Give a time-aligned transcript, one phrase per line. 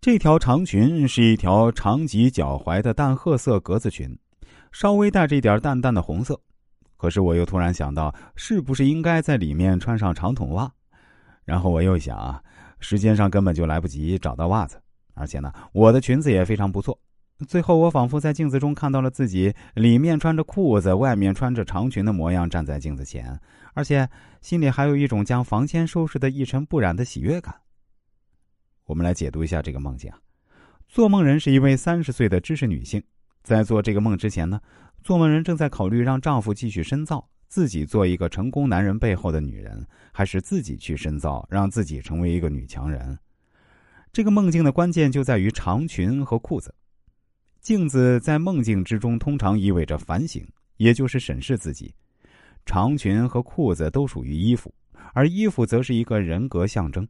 [0.00, 4.16] 这条长裙是一条长及脚踝的淡褐色格子裙，
[4.70, 6.40] 稍微带着一点淡淡的红色。
[6.96, 10.70] 可是我又突然想到，是不是应该在里面穿上长筒袜？
[11.44, 12.40] 然后我又想，
[12.78, 14.80] 时间上根本就来不及找到袜子，
[15.14, 16.96] 而且呢，我的裙子也非常不错。
[17.48, 23.36] 最后，我仿佛在镜子中看到了自己里面穿着裤子、外面穿着长裙的模样，站在镜子前，
[23.74, 24.08] 而且
[24.40, 27.52] 心里还有一种将房间收拾的一尘不染的喜悦感。
[28.88, 30.18] 我们来解读一下这个梦境啊。
[30.88, 33.02] 做梦人是一位三十岁的知识女性，
[33.42, 34.58] 在做这个梦之前呢，
[35.04, 43.18] 做梦人正在考虑让丈夫继续深造，自己做一个成功男人背后的女人，还是自己去深造，让自己成为一个女强人。
[44.10, 46.74] 这个梦境的关键就在于长裙和裤子。
[47.60, 50.42] 镜子在梦境之中通常意味着反省，
[50.78, 51.92] 也就是审视自己。
[52.64, 54.74] 长裙和裤子都属于衣服，
[55.12, 57.06] 而衣服则是一个人格象征。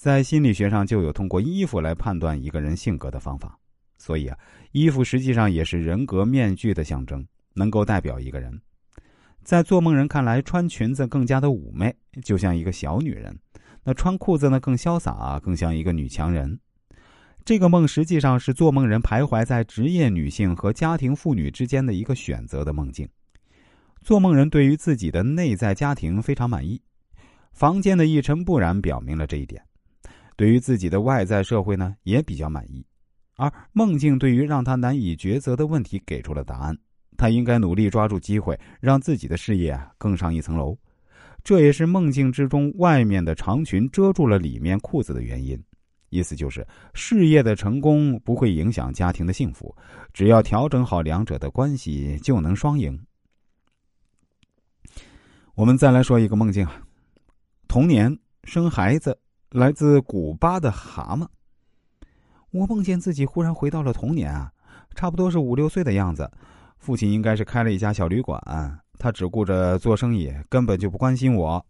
[0.00, 3.58] 在心理学上就有通过衣服来判断一个人性格的方法。
[3.98, 4.38] 所以啊，
[4.72, 8.58] 衣服实际上也是人格面具的象征，能够代表一个人。
[9.42, 13.30] 在做梦人看来，穿裙子更加的妩媚，就像一个小女人；
[13.84, 16.58] 那穿裤子呢，更潇洒，更像一个女强人。
[17.44, 23.06] 这个梦实际上是做梦人徘徊在职业女性和家庭妇女之间的一个选择的梦境。
[24.00, 26.80] 做梦人对于自己的内在家庭非常满意，
[27.52, 29.60] 房间的一尘不染表明了这一点；
[30.40, 32.82] 对于自己的外在社会呢，也比较满意。
[33.36, 36.74] 而梦境对于让他难以抉择的问题给出了答案：
[37.18, 40.74] 他应该努力抓住机会，让自己的事业更上一层楼。
[41.44, 45.62] 这也是梦境之中外面的长裙遮住了里面裤子的原因。
[46.08, 49.76] 意思就是，事业的成功不会影响家庭的幸福，
[50.14, 52.98] 只要调整好两者的关系，就能双赢。
[55.54, 56.80] 我们再来说一个梦境啊，
[57.68, 59.14] 童年生孩子，
[59.50, 61.26] 来自古巴的蛤蟆。
[62.52, 64.52] 我梦见自己忽然回到了童年啊，
[64.94, 66.30] 差不多是五六岁的样子。
[66.78, 68.40] 父亲应该是开了一家小旅馆，
[68.96, 71.66] 他只顾着做生意，根本就不关心我。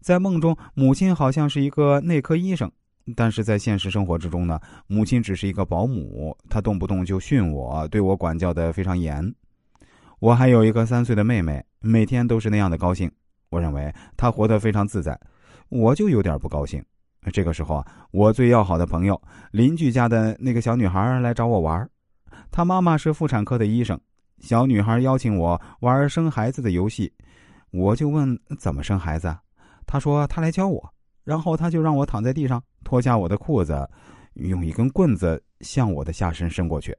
[0.00, 2.70] 在梦中，母亲好像是一个内科医生。
[3.16, 9.34] 但是在现实生活之中呢，母亲只是一个保姆，她动不动就训我，对我管教的非常严。
[10.20, 13.10] 我还有一个三岁的妹妹，每天都是那样的高兴。
[13.48, 15.18] 我认为她活得非常自在，
[15.70, 16.84] 我就有点不高兴。
[17.30, 19.20] 这个时候啊，我最要好的朋友
[19.52, 21.88] 邻居家的那个小女孩来找我玩，
[22.50, 23.98] 她妈妈是妇产科的医生。
[24.38, 27.12] 小女孩邀请我玩生孩子的游戏，
[27.70, 29.32] 我就问怎么生孩子，
[29.86, 30.92] 她说她来教我。
[31.22, 33.88] 然后她就让我躺在地上，脱下我的裤子，
[34.34, 36.92] 用一根棍子向我的下身伸过去。